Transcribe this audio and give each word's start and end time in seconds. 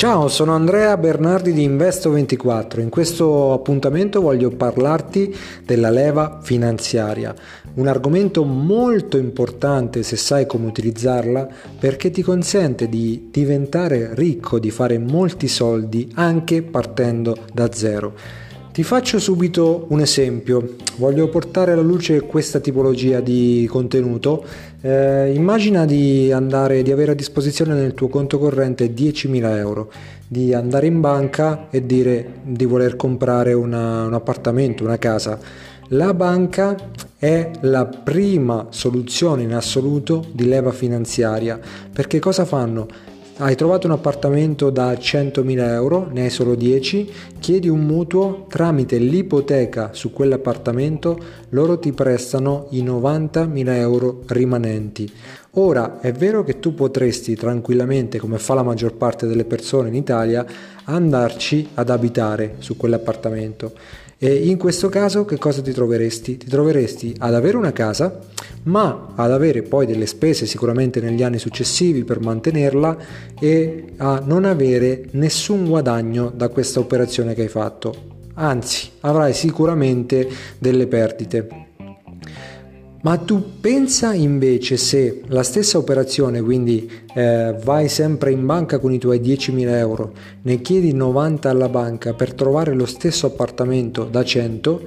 Ciao, 0.00 0.28
sono 0.28 0.54
Andrea 0.54 0.96
Bernardi 0.96 1.52
di 1.52 1.68
Investo24. 1.68 2.80
In 2.80 2.88
questo 2.88 3.52
appuntamento 3.52 4.22
voglio 4.22 4.48
parlarti 4.48 5.36
della 5.62 5.90
leva 5.90 6.38
finanziaria, 6.40 7.34
un 7.74 7.86
argomento 7.86 8.42
molto 8.44 9.18
importante 9.18 10.02
se 10.02 10.16
sai 10.16 10.46
come 10.46 10.68
utilizzarla 10.68 11.46
perché 11.78 12.10
ti 12.10 12.22
consente 12.22 12.88
di 12.88 13.28
diventare 13.30 14.14
ricco, 14.14 14.58
di 14.58 14.70
fare 14.70 14.96
molti 14.96 15.48
soldi 15.48 16.10
anche 16.14 16.62
partendo 16.62 17.36
da 17.52 17.70
zero. 17.70 18.14
Ti 18.72 18.84
faccio 18.84 19.18
subito 19.18 19.86
un 19.88 20.00
esempio, 20.00 20.76
voglio 20.98 21.28
portare 21.28 21.72
alla 21.72 21.82
luce 21.82 22.20
questa 22.20 22.60
tipologia 22.60 23.18
di 23.18 23.66
contenuto. 23.68 24.44
Eh, 24.80 25.32
immagina 25.34 25.84
di, 25.84 26.30
andare, 26.30 26.82
di 26.82 26.92
avere 26.92 27.10
a 27.10 27.14
disposizione 27.16 27.74
nel 27.74 27.94
tuo 27.94 28.06
conto 28.06 28.38
corrente 28.38 28.94
10.000 28.94 29.56
euro, 29.56 29.90
di 30.24 30.54
andare 30.54 30.86
in 30.86 31.00
banca 31.00 31.66
e 31.68 31.84
dire 31.84 32.34
di 32.44 32.64
voler 32.64 32.94
comprare 32.94 33.54
una, 33.54 34.04
un 34.04 34.14
appartamento, 34.14 34.84
una 34.84 34.98
casa. 34.98 35.36
La 35.88 36.14
banca 36.14 36.76
è 37.18 37.50
la 37.62 37.86
prima 37.86 38.68
soluzione 38.70 39.42
in 39.42 39.52
assoluto 39.52 40.24
di 40.30 40.46
leva 40.46 40.70
finanziaria 40.70 41.58
perché 41.92 42.20
cosa 42.20 42.44
fanno? 42.44 42.86
Hai 43.42 43.56
trovato 43.56 43.86
un 43.86 43.94
appartamento 43.94 44.68
da 44.68 44.92
100.000 44.92 45.72
euro, 45.72 46.06
ne 46.12 46.24
hai 46.24 46.30
solo 46.30 46.54
10, 46.54 47.10
chiedi 47.38 47.70
un 47.70 47.80
mutuo 47.80 48.44
tramite 48.50 48.98
l'ipoteca 48.98 49.94
su 49.94 50.12
quell'appartamento, 50.12 51.18
loro 51.48 51.78
ti 51.78 51.92
prestano 51.92 52.66
i 52.72 52.84
90.000 52.84 53.68
euro 53.76 54.20
rimanenti. 54.26 55.10
Ora 55.54 55.98
è 56.00 56.12
vero 56.12 56.44
che 56.44 56.60
tu 56.60 56.74
potresti 56.74 57.34
tranquillamente, 57.34 58.18
come 58.18 58.38
fa 58.38 58.54
la 58.54 58.62
maggior 58.62 58.94
parte 58.94 59.26
delle 59.26 59.44
persone 59.44 59.88
in 59.88 59.96
Italia, 59.96 60.46
andarci 60.84 61.70
ad 61.74 61.90
abitare 61.90 62.54
su 62.58 62.76
quell'appartamento. 62.76 63.72
E 64.16 64.32
in 64.32 64.58
questo 64.58 64.88
caso 64.88 65.24
che 65.24 65.38
cosa 65.38 65.60
ti 65.60 65.72
troveresti? 65.72 66.36
Ti 66.36 66.46
troveresti 66.46 67.14
ad 67.18 67.34
avere 67.34 67.56
una 67.56 67.72
casa 67.72 68.18
ma 68.64 69.12
ad 69.14 69.32
avere 69.32 69.62
poi 69.62 69.86
delle 69.86 70.06
spese 70.06 70.44
sicuramente 70.46 71.00
negli 71.00 71.22
anni 71.22 71.38
successivi 71.38 72.04
per 72.04 72.20
mantenerla 72.20 72.96
e 73.40 73.94
a 73.96 74.22
non 74.24 74.44
avere 74.44 75.06
nessun 75.12 75.66
guadagno 75.66 76.30
da 76.34 76.48
questa 76.48 76.80
operazione 76.80 77.34
che 77.34 77.42
hai 77.42 77.48
fatto. 77.48 77.94
Anzi, 78.34 78.90
avrai 79.00 79.32
sicuramente 79.32 80.28
delle 80.58 80.86
perdite. 80.86 81.48
Ma 83.02 83.16
tu 83.16 83.58
pensa 83.60 84.12
invece 84.12 84.76
se 84.76 85.22
la 85.28 85.42
stessa 85.42 85.78
operazione, 85.78 86.42
quindi 86.42 86.90
eh, 87.14 87.56
vai 87.64 87.88
sempre 87.88 88.30
in 88.30 88.44
banca 88.44 88.78
con 88.78 88.92
i 88.92 88.98
tuoi 88.98 89.20
10.000 89.20 89.68
euro, 89.70 90.12
ne 90.42 90.60
chiedi 90.60 90.92
90 90.92 91.48
alla 91.48 91.70
banca 91.70 92.12
per 92.12 92.34
trovare 92.34 92.74
lo 92.74 92.84
stesso 92.84 93.26
appartamento 93.26 94.04
da 94.04 94.22
100 94.22 94.82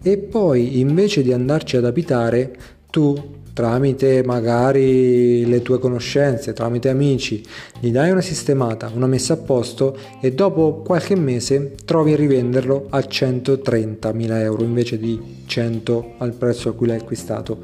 e 0.00 0.16
poi 0.16 0.78
invece 0.78 1.22
di 1.22 1.32
andarci 1.32 1.76
ad 1.76 1.86
abitare 1.86 2.56
tu 2.88 3.14
tramite 3.56 4.22
magari 4.22 5.46
le 5.46 5.62
tue 5.62 5.78
conoscenze, 5.78 6.52
tramite 6.52 6.90
amici, 6.90 7.42
gli 7.80 7.90
dai 7.90 8.10
una 8.10 8.20
sistemata, 8.20 8.92
una 8.94 9.06
messa 9.06 9.32
a 9.32 9.38
posto 9.38 9.96
e 10.20 10.34
dopo 10.34 10.82
qualche 10.84 11.16
mese 11.16 11.72
trovi 11.86 12.12
a 12.12 12.16
rivenderlo 12.16 12.88
a 12.90 12.98
130.000 12.98 14.40
euro 14.42 14.62
invece 14.62 14.98
di 14.98 15.18
100 15.46 16.16
al 16.18 16.34
prezzo 16.34 16.68
a 16.68 16.74
cui 16.74 16.86
l'hai 16.86 16.98
acquistato. 16.98 17.60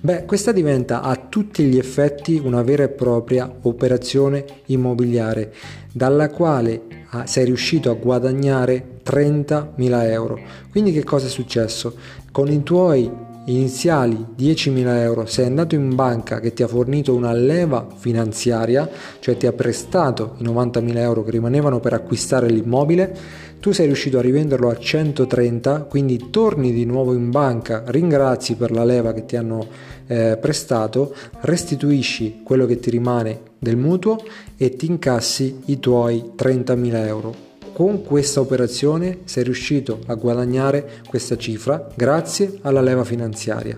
Beh, 0.00 0.24
questa 0.24 0.50
diventa 0.50 1.02
a 1.02 1.14
tutti 1.16 1.64
gli 1.64 1.76
effetti 1.76 2.40
una 2.42 2.62
vera 2.62 2.84
e 2.84 2.88
propria 2.88 3.54
operazione 3.64 4.46
immobiliare 4.66 5.52
dalla 5.92 6.30
quale 6.30 6.80
ah, 7.10 7.26
sei 7.26 7.44
riuscito 7.44 7.90
a 7.90 7.94
guadagnare 7.94 9.00
30.000 9.04 10.10
euro. 10.10 10.40
Quindi 10.70 10.90
che 10.90 11.04
cosa 11.04 11.26
è 11.26 11.30
successo? 11.30 11.94
Con 12.32 12.50
i 12.50 12.62
tuoi 12.62 13.32
iniziali 13.46 14.26
10.000 14.36 14.98
euro, 15.00 15.26
sei 15.26 15.46
andato 15.46 15.74
in 15.74 15.94
banca 15.94 16.40
che 16.40 16.52
ti 16.52 16.62
ha 16.62 16.68
fornito 16.68 17.14
una 17.14 17.32
leva 17.32 17.86
finanziaria, 17.94 18.88
cioè 19.18 19.36
ti 19.36 19.46
ha 19.46 19.52
prestato 19.52 20.36
i 20.38 20.44
90.000 20.44 20.96
euro 20.96 21.24
che 21.24 21.32
rimanevano 21.32 21.80
per 21.80 21.92
acquistare 21.92 22.48
l'immobile, 22.48 23.16
tu 23.60 23.72
sei 23.72 23.86
riuscito 23.86 24.18
a 24.18 24.22
rivenderlo 24.22 24.68
a 24.68 24.76
130, 24.76 25.82
quindi 25.82 26.28
torni 26.30 26.72
di 26.72 26.84
nuovo 26.84 27.14
in 27.14 27.30
banca, 27.30 27.82
ringrazi 27.86 28.56
per 28.56 28.70
la 28.70 28.84
leva 28.84 29.12
che 29.12 29.24
ti 29.24 29.36
hanno 29.36 29.66
eh, 30.06 30.36
prestato, 30.40 31.14
restituisci 31.40 32.40
quello 32.44 32.66
che 32.66 32.78
ti 32.78 32.90
rimane 32.90 33.40
del 33.58 33.76
mutuo 33.76 34.18
e 34.56 34.76
ti 34.76 34.86
incassi 34.86 35.62
i 35.66 35.80
tuoi 35.80 36.32
30.000 36.36 37.06
euro 37.06 37.52
con 37.74 38.02
questa 38.02 38.40
operazione 38.40 39.18
sei 39.24 39.42
riuscito 39.42 39.98
a 40.06 40.14
guadagnare 40.14 41.02
questa 41.08 41.36
cifra 41.36 41.88
grazie 41.96 42.58
alla 42.62 42.80
leva 42.80 43.02
finanziaria. 43.02 43.76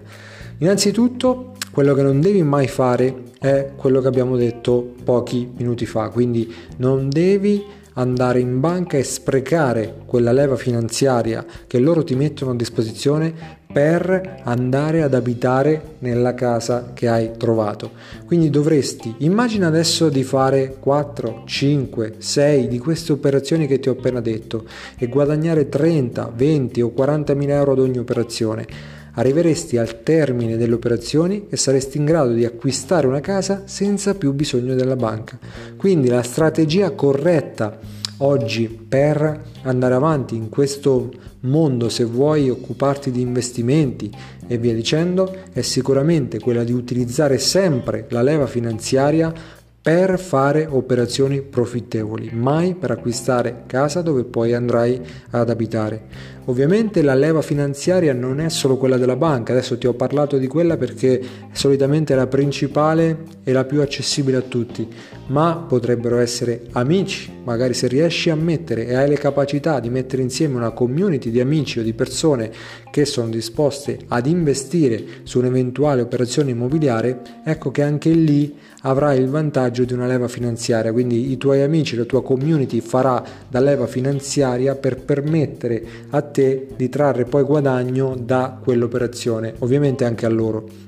Innanzitutto, 0.59 1.55
quello 1.73 1.95
che 1.95 2.03
non 2.03 2.21
devi 2.21 2.43
mai 2.43 2.69
fare 2.69 3.23
è 3.39 3.73
quello 3.75 4.03
che 4.03 4.09
abbiamo 4.09 4.37
detto 4.37 4.93
pochi 5.03 5.51
minuti 5.57 5.87
fa, 5.87 6.11
quindi 6.11 6.53
non 6.77 7.09
devi 7.09 7.65
andare 7.95 8.41
in 8.41 8.61
banca 8.61 8.99
e 8.99 9.03
sprecare 9.03 10.03
quella 10.05 10.33
leva 10.33 10.57
finanziaria 10.57 11.45
che 11.67 11.79
loro 11.79 12.05
ti 12.05 12.15
mettono 12.15 12.51
a 12.51 12.55
disposizione 12.55 13.65
per 13.77 14.41
andare 14.45 15.03
ad 15.03 15.13
abitare 15.13 15.97
nella 15.99 16.33
casa 16.33 16.93
che 16.95 17.09
hai 17.09 17.33
trovato. 17.37 17.91
Quindi 18.25 18.49
dovresti, 18.49 19.17
immagina 19.19 19.67
adesso 19.67 20.09
di 20.09 20.25
fare 20.25 20.77
4, 20.81 21.43
5, 21.45 22.15
6 22.17 22.69
di 22.69 22.79
queste 22.79 23.13
operazioni 23.13 23.67
che 23.67 23.79
ti 23.79 23.91
ho 23.91 23.93
appena 23.93 24.23
detto 24.23 24.65
e 24.97 25.09
guadagnare 25.09 25.69
30, 25.69 26.33
20 26.35 26.81
o 26.81 26.89
40 26.89 27.35
mila 27.35 27.57
euro 27.57 27.73
ad 27.73 27.81
ogni 27.81 27.99
operazione. 27.99 28.67
Arriveresti 29.13 29.77
al 29.77 30.03
termine 30.03 30.57
delle 30.57 30.73
operazioni 30.73 31.45
e 31.51 31.59
saresti 31.59 31.99
in 31.99 32.07
grado 32.07 32.33
di 32.33 32.47
acquistare 32.47 33.07
una 33.07 33.21
casa 33.21 33.65
senza 33.67 34.15
più 34.15 34.33
bisogno 34.33 34.75
della 34.75 34.97
banca. 34.97 35.39
Quindi 35.77 36.09
la 36.09 36.23
strategia 36.23 36.93
corretta 36.93 37.79
oggi 38.19 38.69
per 38.69 39.43
andare 39.63 39.95
avanti 39.95 40.37
in 40.37 40.49
questo 40.49 41.11
mondo, 41.41 41.89
se 41.89 42.05
vuoi 42.05 42.49
occuparti 42.51 43.11
di 43.11 43.21
investimenti 43.21 44.11
e 44.47 44.59
via 44.59 44.75
dicendo, 44.75 45.35
è 45.53 45.61
sicuramente 45.61 46.39
quella 46.39 46.65
di 46.65 46.73
utilizzare 46.73 47.39
sempre 47.39 48.07
la 48.11 48.23
leva 48.23 48.47
finanziaria 48.47 49.33
per 49.87 50.19
fare 50.19 50.67
operazioni 50.69 51.43
profittevoli, 51.43 52.31
mai 52.33 52.75
per 52.75 52.91
acquistare 52.91 53.63
casa 53.67 54.03
dove 54.03 54.25
poi 54.25 54.53
andrai 54.53 55.01
ad 55.31 55.49
abitare. 55.49 56.35
Ovviamente 56.47 57.03
la 57.03 57.15
leva 57.15 57.41
finanziaria 57.41 58.13
non 58.13 58.41
è 58.41 58.49
solo 58.49 58.77
quella 58.77 58.99
della 58.99 59.15
banca, 59.15 59.53
adesso 59.53 59.79
ti 59.79 59.87
ho 59.87 59.95
parlato 59.95 60.39
di 60.39 60.49
quella 60.49 60.77
perché 60.77 61.21
solitamente 61.53 62.13
è 62.15 62.17
la 62.17 62.27
principale 62.27 63.25
e 63.45 63.53
la 63.53 63.65
più 63.65 63.81
accessibile 63.81 64.37
a 64.37 64.43
tutti, 64.43 64.89
ma 65.29 65.57
potrebbero 65.57 66.19
essere 66.19 66.63
amici, 66.73 67.33
magari 67.45 67.75
se 67.75 67.89
riesci 67.89 68.31
a 68.31 68.37
mettere 68.37 68.87
e 68.87 68.95
hai 68.95 69.09
le 69.09 69.17
capacità 69.17 69.81
di 69.81 69.89
mettere 69.89 70.23
insieme 70.23 70.57
una 70.57 70.71
community 70.71 71.31
di 71.31 71.41
amici 71.41 71.81
o 71.81 71.83
di 71.83 71.95
persone 71.95 72.51
che 72.93 73.05
sono 73.05 73.29
disposte 73.29 73.99
ad 74.09 74.27
investire 74.27 75.05
su 75.25 75.39
un'eventuale 75.39 76.01
operazione 76.03 76.51
immobiliare, 76.51 77.23
ecco 77.45 77.73
che 77.73 77.83
anche 77.83 78.11
lì 78.11 78.57
avrai 78.83 79.19
il 79.19 79.29
vantaggio 79.29 79.76
di 79.85 79.93
una 79.93 80.07
leva 80.07 80.29
finanziaria, 80.29 80.93
quindi 80.93 81.31
i 81.31 81.37
tuoi 81.37 81.63
amici, 81.63 81.97
la 81.97 82.05
tua 82.05 82.23
community 82.23 82.81
farà 82.81 83.23
da 83.49 83.61
leva 83.61 83.87
finanziaria 83.87 84.75
per 84.75 85.03
permettere 85.03 85.85
a 86.11 86.23
te 86.23 86.69
di 86.77 86.89
trarre 86.89 87.25
poi 87.25 87.43
guadagno 87.43 88.17
da 88.19 88.59
quell'operazione, 88.63 89.55
ovviamente 89.59 90.05
anche 90.05 90.27
a 90.27 90.31
loro. 90.31 90.87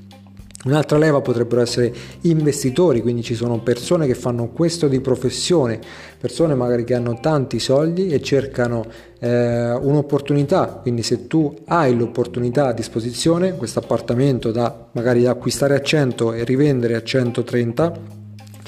Un'altra 0.65 0.99
leva 0.99 1.21
potrebbero 1.21 1.61
essere 1.61 1.95
investitori, 2.23 3.01
quindi 3.01 3.23
ci 3.23 3.37
sono 3.37 3.61
persone 3.61 4.09
che 4.09 4.17
fanno 4.17 4.49
questo 4.49 4.89
di 4.89 5.01
professione, 5.01 5.79
persone 6.19 6.57
magari 6.57 6.83
che 6.83 6.95
hanno 6.95 7.21
tanti 7.21 7.61
soldi 7.61 8.09
e 8.09 8.21
cercano 8.21 8.85
eh, 9.21 9.71
un'opportunità, 9.71 10.81
quindi 10.83 11.05
se 11.05 11.29
tu 11.29 11.55
hai 11.67 11.97
l'opportunità 11.97 12.67
a 12.67 12.73
disposizione, 12.73 13.55
questo 13.55 13.79
appartamento 13.79 14.51
da 14.51 14.89
magari 14.93 15.27
acquistare 15.27 15.77
a 15.77 15.81
100 15.81 16.33
e 16.33 16.43
rivendere 16.43 16.97
a 16.97 17.05
130, 17.05 18.18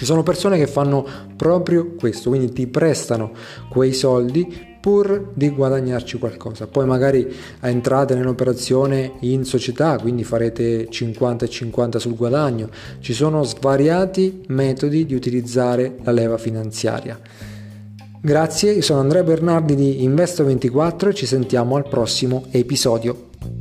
ci 0.00 0.06
sono 0.06 0.22
persone 0.22 0.56
che 0.56 0.66
fanno 0.66 1.06
proprio 1.36 1.94
questo, 1.94 2.30
quindi 2.30 2.50
ti 2.54 2.66
prestano 2.66 3.32
quei 3.68 3.92
soldi 3.92 4.68
pur 4.80 5.32
di 5.34 5.50
guadagnarci 5.50 6.18
qualcosa. 6.18 6.66
Poi 6.66 6.86
magari 6.86 7.30
entrate 7.60 8.14
nell'operazione 8.14 9.16
in 9.20 9.44
società, 9.44 9.98
quindi 9.98 10.24
farete 10.24 10.88
50 10.88 11.44
e 11.44 11.48
50 11.50 11.98
sul 11.98 12.16
guadagno. 12.16 12.70
Ci 13.00 13.12
sono 13.12 13.42
svariati 13.42 14.44
metodi 14.46 15.04
di 15.04 15.14
utilizzare 15.14 15.96
la 16.02 16.12
leva 16.12 16.38
finanziaria. 16.38 17.20
Grazie, 18.22 18.72
io 18.72 18.80
sono 18.80 19.00
Andrea 19.00 19.22
Bernardi 19.22 19.74
di 19.74 20.08
Investo24 20.08 21.08
e 21.08 21.14
ci 21.14 21.26
sentiamo 21.26 21.76
al 21.76 21.86
prossimo 21.86 22.46
episodio. 22.52 23.59